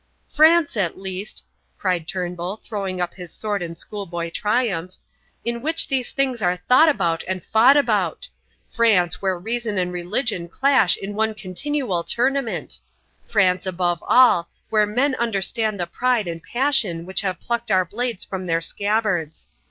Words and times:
"France 0.29 0.75
at 0.75 0.97
least," 0.97 1.43
cried 1.77 2.07
Turnbull, 2.07 2.59
throwing 2.63 2.99
up 2.99 3.13
his 3.13 3.31
sword 3.31 3.61
in 3.61 3.75
schoolboy 3.75 4.31
triumph, 4.31 4.95
"in 5.45 5.61
which 5.61 5.87
these 5.89 6.11
things 6.11 6.41
are 6.41 6.57
thought 6.67 6.89
about 6.89 7.23
and 7.27 7.43
fought 7.43 7.77
about. 7.77 8.27
France, 8.67 9.21
where 9.21 9.37
reason 9.37 9.77
and 9.77 9.93
religion 9.93 10.49
clash 10.49 10.97
in 10.97 11.13
one 11.13 11.35
continual 11.35 12.03
tournament. 12.03 12.79
France, 13.25 13.67
above 13.67 14.03
all, 14.07 14.49
where 14.71 14.87
men 14.87 15.13
understand 15.19 15.79
the 15.79 15.85
pride 15.85 16.27
and 16.27 16.41
passion 16.41 17.05
which 17.05 17.21
have 17.21 17.39
plucked 17.39 17.69
our 17.69 17.85
blades 17.85 18.25
from 18.25 18.47
their 18.47 18.59
scabbards. 18.59 19.49